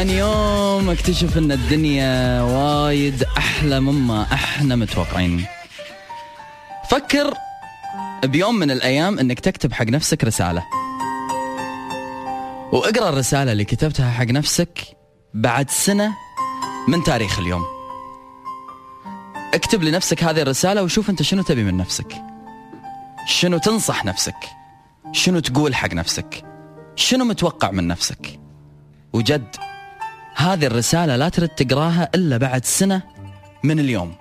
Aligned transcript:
عن 0.00 0.10
يوم 0.10 0.90
اكتشف 0.90 1.38
أن 1.38 1.52
الدنيا 1.52 2.42
وايد 2.42 3.24
أحلى 3.38 3.80
مما 3.80 4.22
إحنا 4.32 4.76
متوقعين. 4.76 5.44
فكر 6.90 7.34
بيوم 8.24 8.54
من 8.54 8.70
الأيام 8.70 9.18
أنك 9.18 9.40
تكتب 9.40 9.72
حق 9.72 9.84
نفسك 9.84 10.24
رسالة. 10.24 10.64
واقرأ 12.72 13.08
الرسالة 13.08 13.52
اللي 13.52 13.64
كتبتها 13.64 14.10
حق 14.10 14.24
نفسك 14.24 14.78
بعد 15.34 15.70
سنة 15.70 16.12
من 16.88 17.02
تاريخ 17.02 17.38
اليوم. 17.38 17.64
اكتب 19.54 19.82
لنفسك 19.82 20.24
هذه 20.24 20.42
الرسالة 20.42 20.82
وشوف 20.82 21.10
أنت 21.10 21.22
شنو 21.22 21.42
تبي 21.42 21.64
من 21.64 21.76
نفسك. 21.76 22.14
شنو 23.26 23.58
تنصح 23.58 24.04
نفسك. 24.04 24.48
شنو 25.12 25.40
تقول 25.40 25.74
حق 25.74 25.94
نفسك. 25.94 26.44
شنو 26.96 27.24
متوقع 27.24 27.70
من 27.70 27.88
نفسك. 27.88 28.40
وجد 29.12 29.56
هذه 30.40 30.66
الرسالة 30.66 31.16
لا 31.16 31.28
ترد 31.28 31.48
تقراها 31.48 32.10
إلا 32.14 32.36
بعد 32.36 32.64
سنة 32.64 33.02
من 33.64 33.80
اليوم 33.80 34.14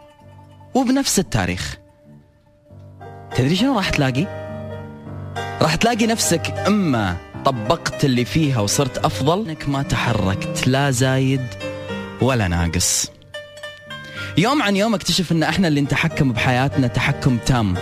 وبنفس 0.73 1.19
التاريخ. 1.19 1.77
تدري 3.35 3.55
شنو 3.55 3.75
راح 3.77 3.89
تلاقي؟ 3.89 4.25
راح 5.61 5.75
تلاقي 5.75 6.07
نفسك 6.07 6.51
إما 6.67 7.17
طبقت 7.45 8.05
اللي 8.05 8.25
فيها 8.25 8.59
وصرت 8.59 8.97
أفضل 8.97 9.49
إنك 9.49 9.69
ما 9.69 9.83
تحركت 9.83 10.67
لا 10.67 10.91
زايد 10.91 11.45
ولا 12.21 12.47
ناقص. 12.47 13.11
يوم 14.37 14.61
عن 14.61 14.75
يوم 14.75 14.93
اكتشف 14.93 15.31
إن 15.31 15.43
إحنا 15.43 15.67
اللي 15.67 15.81
نتحكم 15.81 16.31
بحياتنا 16.31 16.87
تحكم 16.87 17.37
تام. 17.37 17.77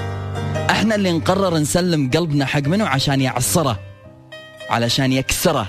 إحنا 0.70 0.96
اللي 0.96 1.12
نقرر 1.12 1.58
نسلم 1.58 2.10
قلبنا 2.10 2.46
حق 2.46 2.62
منه 2.62 2.88
عشان 2.88 3.22
يعصره 3.22 3.80
علشان 4.70 5.14
يكسره 5.14 5.68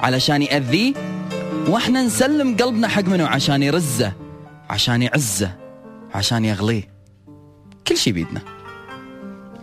علشان 0.00 0.42
يأذيه 0.42 0.94
وإحنا 1.68 2.02
نسلم 2.02 2.56
قلبنا 2.56 2.88
حق 2.88 3.04
منه 3.04 3.26
عشان 3.26 3.62
يرزه. 3.62 4.12
عشان 4.70 5.02
يعزه. 5.02 5.52
عشان 6.14 6.44
يغليه. 6.44 6.88
كل 7.86 7.96
شي 7.96 8.12
بيدنا. 8.12 8.40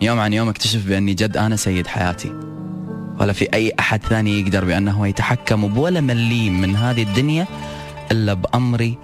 يوم 0.00 0.20
عن 0.20 0.32
يوم 0.32 0.48
اكتشف 0.48 0.86
بأني 0.86 1.14
جد 1.14 1.36
أنا 1.36 1.56
سيد 1.56 1.86
حياتي. 1.86 2.32
ولا 3.20 3.32
في 3.32 3.48
أي 3.54 3.72
أحد 3.80 4.02
ثاني 4.02 4.40
يقدر 4.40 4.64
بأنه 4.64 5.06
يتحكم 5.06 5.68
بولا 5.68 6.00
مليم 6.00 6.60
من 6.60 6.76
هذه 6.76 7.02
الدنيا 7.02 7.46
إلا 8.12 8.34
بأمري 8.34 8.98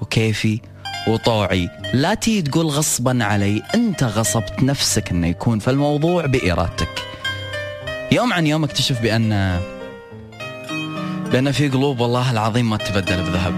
وكيفي 0.00 0.60
وطوعي. 1.08 1.68
لا 1.94 2.14
تي 2.14 2.42
تقول 2.42 2.66
غصبا 2.66 3.24
علي. 3.24 3.62
أنت 3.74 4.04
غصبت 4.04 4.62
نفسك 4.62 5.10
أنه 5.10 5.26
يكون. 5.26 5.58
في 5.58 5.70
الموضوع 5.70 6.26
بإرادتك. 6.26 7.02
يوم 8.12 8.32
عن 8.32 8.46
يوم 8.46 8.64
اكتشف 8.64 9.02
بأن 9.02 9.60
بأن 11.32 11.52
في 11.52 11.68
قلوب 11.68 12.00
والله 12.00 12.32
العظيم 12.32 12.70
ما 12.70 12.76
تتبدل 12.76 13.22
بذهب. 13.22 13.54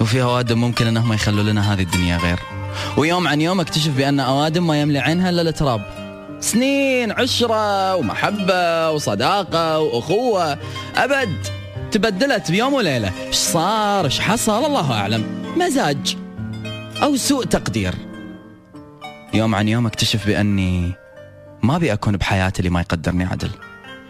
وفي 0.00 0.22
أوادم 0.22 0.60
ممكن 0.60 0.86
أنهم 0.86 1.12
يخلوا 1.12 1.42
لنا 1.42 1.72
هذه 1.72 1.82
الدنيا 1.82 2.16
غير. 2.16 2.38
ويوم 2.96 3.28
عن 3.28 3.40
يوم 3.40 3.60
أكتشف 3.60 3.96
بأن 3.96 4.20
أوادم 4.20 4.66
ما 4.66 4.80
يملي 4.80 4.98
عينها 4.98 5.30
إلا 5.30 5.42
التراب 5.42 5.82
سنين 6.40 7.12
عشرة 7.12 7.96
ومحبة 7.96 8.90
وصداقة 8.90 9.78
وأخوة. 9.78 10.58
أبد 10.96 11.46
تبدلت 11.90 12.50
بيوم 12.50 12.74
وليلة. 12.74 13.12
إيش 13.26 13.36
صار؟ 13.36 14.04
إيش 14.04 14.20
حصل؟ 14.20 14.64
الله 14.64 14.92
أعلم. 14.92 15.24
مزاج 15.56 16.16
أو 17.02 17.16
سوء 17.16 17.44
تقدير. 17.44 17.94
يوم 19.34 19.54
عن 19.54 19.68
يوم 19.68 19.86
أكتشف 19.86 20.26
بأني 20.26 20.92
ما 21.62 21.76
أبي 21.76 21.92
أكون 21.92 22.16
بحياتي 22.16 22.58
اللي 22.58 22.70
ما 22.70 22.80
يقدرني 22.80 23.24
عدل. 23.24 23.50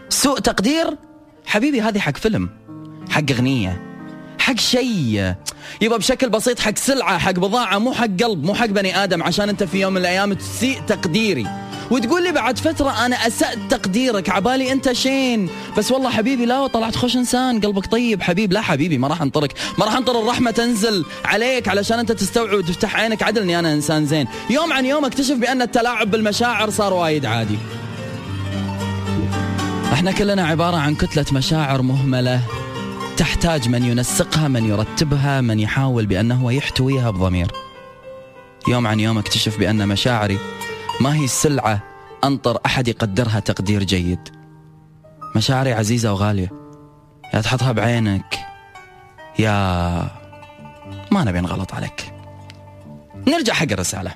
سوء 0.08 0.38
تقدير؟ 0.38 0.86
حبيبي 1.50 1.80
هذه 1.80 1.98
حق 1.98 2.16
فيلم 2.16 2.48
حق 3.10 3.22
أغنية 3.30 3.82
حق 4.38 4.58
شيء 4.58 5.34
يبقى 5.80 5.98
بشكل 5.98 6.28
بسيط 6.28 6.60
حق 6.60 6.78
سلعة 6.78 7.18
حق 7.18 7.30
بضاعة 7.30 7.78
مو 7.78 7.92
حق 7.92 8.06
قلب 8.22 8.44
مو 8.44 8.54
حق 8.54 8.66
بني 8.66 9.04
آدم 9.04 9.22
عشان 9.22 9.48
أنت 9.48 9.62
في 9.62 9.80
يوم 9.80 9.92
من 9.92 10.00
الأيام 10.00 10.32
تسيء 10.32 10.80
تقديري. 10.80 11.46
وتقول 11.90 12.24
لي 12.24 12.32
بعد 12.32 12.58
فترة 12.58 13.06
أنا 13.06 13.16
أسأت 13.16 13.58
تقديرك 13.70 14.30
عبالي 14.30 14.72
أنت 14.72 14.92
شين؟ 14.92 15.48
بس 15.78 15.92
والله 15.92 16.10
حبيبي 16.10 16.46
لا 16.46 16.66
طلعت 16.66 16.96
خوش 16.96 17.16
إنسان 17.16 17.60
قلبك 17.60 17.86
طيب. 17.86 18.22
حبيب 18.22 18.52
لا 18.52 18.60
حبيبي 18.60 18.98
ما 18.98 19.08
راح 19.08 19.22
أنطرك 19.22 19.52
ما 19.78 19.84
راح 19.84 19.96
أنطر 19.96 20.20
الرحمة 20.20 20.50
تنزل 20.50 21.04
عليك 21.24 21.68
علشان 21.68 21.98
أنت 21.98 22.12
تستوعب 22.12 22.58
وتفتح 22.58 22.96
عينك. 22.96 23.22
عدل 23.22 23.42
أني 23.42 23.58
أنا 23.58 23.72
إنسان 23.72 24.06
زين. 24.06 24.26
يوم 24.50 24.72
عن 24.72 24.86
يوم 24.86 25.04
أكتشف 25.04 25.34
بأن 25.34 25.62
التلاعب 25.62 26.10
بالمشاعر 26.10 26.70
صار 26.70 26.94
وايد 26.94 27.26
عادي. 27.26 27.58
إحنا 30.00 30.12
كلنا 30.12 30.46
عبارة 30.46 30.76
عن 30.76 30.94
كتلة 30.94 31.26
مشاعر 31.32 31.82
مهملة 31.82 32.40
تحتاج 33.16 33.68
من 33.68 33.84
ينسقها 33.84 34.48
من 34.48 34.64
يرتبها 34.64 35.40
من 35.40 35.60
يحاول 35.60 36.06
بأنه 36.06 36.52
يحتويها 36.52 37.10
بضمير. 37.10 37.52
يوم 38.68 38.86
عن 38.86 39.00
يوم 39.00 39.18
أكتشف 39.18 39.58
بأن 39.58 39.88
مشاعري 39.88 40.38
ما 41.00 41.14
هي 41.14 41.26
سلعة 41.26 41.82
أنطر 42.24 42.58
أحد 42.66 42.88
يقدرها 42.88 43.40
تقدير 43.40 43.84
جيد. 43.84 44.28
مشاعري 45.36 45.72
عزيزة 45.72 46.12
وغالية. 46.12 46.50
يا 47.34 47.40
تحطها 47.40 47.72
بعينك 47.72 48.38
يا 49.38 49.54
ما 51.10 51.24
نبي 51.24 51.40
نغلط 51.40 51.74
عليك. 51.74 52.12
نرجع 53.28 53.52
حق 53.52 53.72
الرسالة. 53.72 54.14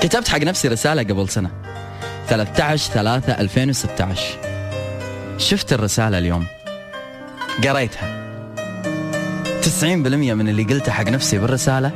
كتبت 0.00 0.28
حق 0.28 0.38
نفسي 0.38 0.68
رسالة 0.68 1.02
قبل 1.02 1.28
سنة. 1.28 1.50
13 2.28 2.92
3 2.92 3.32
2016 3.32 4.47
شفت 5.38 5.72
الرسالة 5.72 6.18
اليوم؟ 6.18 6.46
قريتها. 7.64 8.18
90% 9.62 9.84
من 10.34 10.48
اللي 10.48 10.62
قلته 10.62 10.92
حق 10.92 11.08
نفسي 11.08 11.38
بالرسالة 11.38 11.92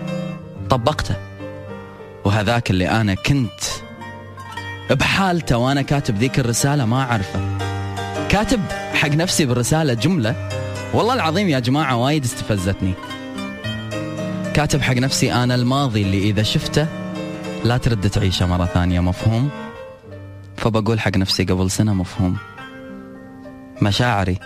طبقته. 0.70 1.14
وهذاك 2.24 2.70
اللي 2.70 2.88
أنا 2.88 3.14
كنت 3.14 3.60
بحالته 4.90 5.56
وأنا 5.56 5.82
كاتب 5.82 6.16
ذيك 6.16 6.38
الرسالة 6.38 6.84
ما 6.84 7.02
أعرفه. 7.02 7.58
كاتب 8.28 8.60
حق 8.94 9.08
نفسي 9.08 9.46
بالرسالة 9.46 9.94
جملة. 9.94 10.48
والله 10.94 11.14
العظيم 11.14 11.48
يا 11.48 11.58
جماعة 11.58 11.96
وايد 11.96 12.24
استفزتني. 12.24 12.94
كاتب 14.54 14.82
حق 14.82 14.94
نفسي 14.94 15.32
أنا 15.32 15.54
الماضي 15.54 16.02
اللي 16.02 16.18
إذا 16.18 16.42
شفته 16.42 16.86
لا 17.64 17.76
ترد 17.76 18.10
تعيشه 18.10 18.46
مرة 18.46 18.64
ثانية 18.64 19.00
مفهوم؟ 19.00 19.50
فبقول 20.56 21.00
حق 21.00 21.16
نفسي 21.16 21.44
قبل 21.44 21.70
سنة 21.70 21.94
مفهوم. 21.94 22.36
مشاعري 23.82 24.38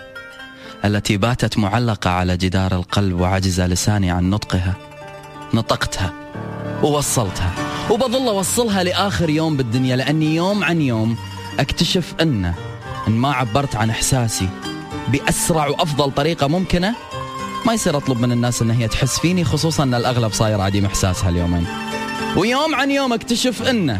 التي 0.85 1.17
باتت 1.17 1.57
معلقة 1.57 2.09
على 2.09 2.37
جدار 2.37 2.75
القلب 2.75 3.19
وعجز 3.19 3.61
لساني 3.61 4.11
عن 4.11 4.29
نطقها. 4.29 4.73
نطقتها. 5.53 6.13
ووصلتها. 6.83 7.51
وبظل 7.89 8.27
أوصلها 8.27 8.83
لآخر 8.83 9.29
يوم 9.29 9.57
بالدنيا 9.57 9.95
لأني 9.95 10.35
يوم 10.35 10.63
عن 10.63 10.81
يوم 10.81 11.17
أكتشف 11.59 12.13
أن 12.21 12.53
إن 13.07 13.13
ما 13.13 13.33
عبرت 13.33 13.75
عن 13.75 13.89
إحساسي 13.89 14.49
بأسرع 15.07 15.67
وأفضل 15.67 16.11
طريقة 16.11 16.47
ممكنة 16.47 16.95
ما 17.65 17.73
يصير 17.73 17.97
أطلب 17.97 18.21
من 18.21 18.31
الناس 18.31 18.61
أن 18.61 18.71
هي 18.71 18.87
تحس 18.87 19.19
فيني 19.19 19.43
خصوصا 19.43 19.83
أن 19.83 19.93
الأغلب 19.93 20.33
صاير 20.33 20.61
عديم 20.61 20.85
إحساس 20.85 21.23
هاليومين. 21.23 21.67
ويوم 22.37 22.75
عن 22.75 22.91
يوم 22.91 23.13
أكتشف 23.13 23.61
أن 23.61 23.99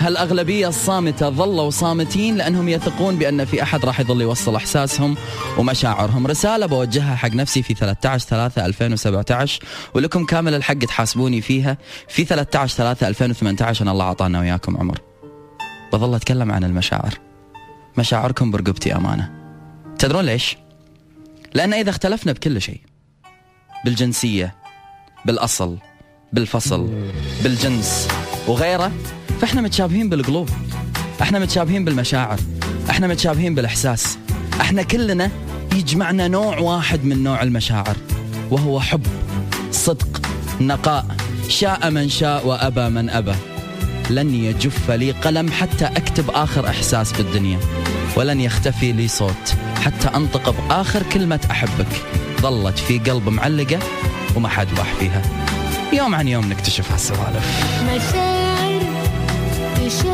هالأغلبية 0.00 0.68
الصامتة 0.68 1.30
ظلوا 1.30 1.70
صامتين 1.70 2.36
لأنهم 2.36 2.68
يثقون 2.68 3.16
بأن 3.16 3.44
في 3.44 3.62
أحد 3.62 3.84
راح 3.84 4.00
يظل 4.00 4.20
يوصل 4.20 4.56
إحساسهم 4.56 5.16
ومشاعرهم. 5.58 6.26
رسالة 6.26 6.66
بوجهها 6.66 7.14
حق 7.16 7.28
نفسي 7.34 7.62
في 7.62 7.74
13 7.74 8.26
3 8.26 8.66
2017 8.66 9.62
ولكم 9.94 10.24
كامل 10.24 10.54
الحق 10.54 10.74
تحاسبوني 10.74 11.40
فيها. 11.40 11.78
في 12.08 12.24
13 12.24 12.76
3 12.76 13.08
2018 13.08 13.82
أن 13.82 13.88
الله 13.88 14.04
أعطانا 14.04 14.40
وياكم 14.40 14.76
عمر. 14.76 15.00
بظل 15.92 16.14
أتكلم 16.14 16.52
عن 16.52 16.64
المشاعر. 16.64 17.18
مشاعركم 17.98 18.50
برقبتي 18.50 18.96
أمانة. 18.96 19.30
تدرون 19.98 20.24
ليش؟ 20.24 20.56
لأن 21.54 21.74
إذا 21.74 21.90
اختلفنا 21.90 22.32
بكل 22.32 22.62
شيء. 22.62 22.80
بالجنسية 23.84 24.54
بالأصل 25.24 25.78
بالفصل 26.32 27.10
بالجنس 27.42 28.08
وغيره 28.48 28.92
فاحنا 29.44 29.60
متشابهين 29.60 30.08
بالقلوب. 30.08 30.50
إحنا 31.22 31.38
متشابهين 31.38 31.84
بالمشاعر. 31.84 32.38
إحنا 32.90 33.06
متشابهين 33.06 33.54
بالإحساس. 33.54 34.18
إحنا 34.60 34.82
كلنا 34.82 35.30
يجمعنا 35.74 36.28
نوع 36.28 36.58
واحد 36.58 37.04
من 37.04 37.22
نوع 37.22 37.42
المشاعر 37.42 37.96
وهو 38.50 38.80
حب 38.80 39.06
صدق 39.70 40.20
نقاء. 40.60 41.06
شاء 41.48 41.90
من 41.90 42.08
شاء 42.08 42.46
وأبى 42.46 42.88
من 42.88 43.10
أبى. 43.10 43.34
لن 44.10 44.34
يجف 44.34 44.90
لي 44.90 45.10
قلم 45.10 45.50
حتى 45.50 45.84
أكتب 45.84 46.30
آخر 46.30 46.68
إحساس 46.68 47.12
بالدنيا. 47.12 47.58
ولن 48.16 48.40
يختفي 48.40 48.92
لي 48.92 49.08
صوت 49.08 49.54
حتى 49.84 50.08
أنطق 50.08 50.50
بآخر 50.50 51.02
كلمة 51.02 51.40
أحبك. 51.50 52.02
ظلت 52.40 52.78
في 52.78 52.98
قلب 52.98 53.28
معلقة 53.28 53.78
وما 54.36 54.48
حد 54.48 54.68
باح 54.76 54.94
فيها. 55.00 55.22
يوم 55.92 56.14
عن 56.14 56.28
يوم 56.28 56.48
نكتشف 56.48 56.92
هالسوالف. 56.92 57.64
مشاعر 59.84 60.13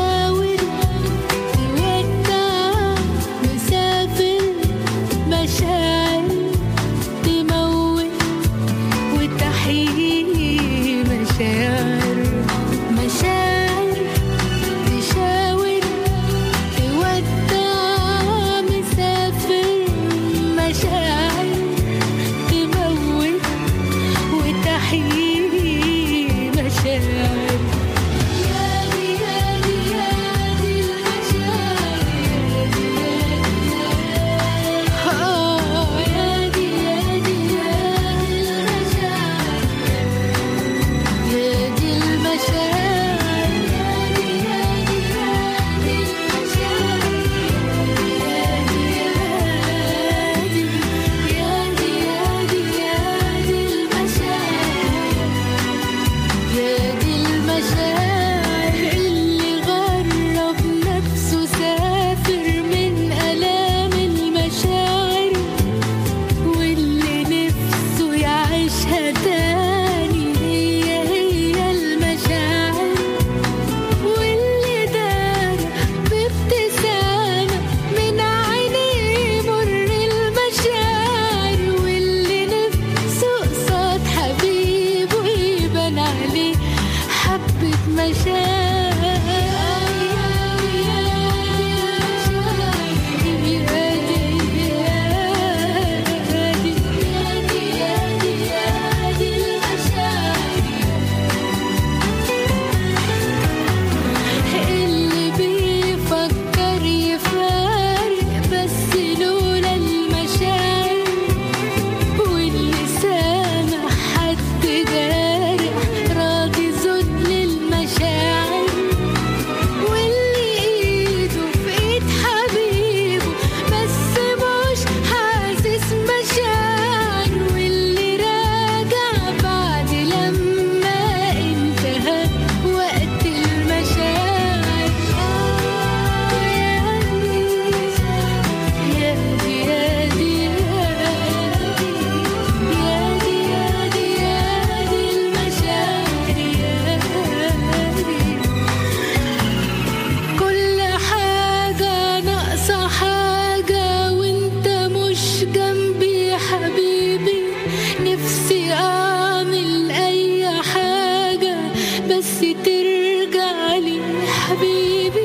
ترجع 162.65 163.75
لي 163.75 163.99
حبيبي. 164.27 165.20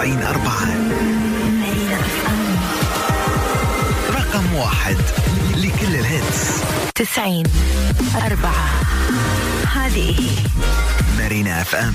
متابعين 0.00 0.22
أربعة. 0.22 0.66
رقم 4.10 4.54
واحد 4.54 4.96
لكل 5.56 5.94
ال 5.94 6.05
hits. 6.05 6.62
تسعين 6.94 7.46
أربعة. 8.26 8.68
هذه 9.74 10.30
مارينا 11.18 11.62
FM. 11.62 11.94